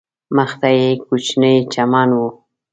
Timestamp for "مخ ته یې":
0.35-0.89